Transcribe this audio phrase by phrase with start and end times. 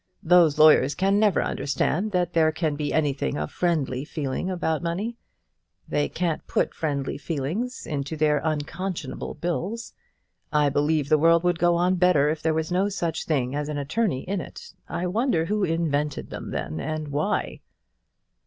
[0.23, 5.15] Those lawyers can never understand that there can be anything of friendly feeling about money.
[5.87, 9.93] They can't put friendly feelings into their unconscionable bills.
[10.51, 13.69] I believe the world would go on better if there was no such thing as
[13.69, 14.73] an attorney in it.
[14.89, 17.59] I wonder who invented them, and why?"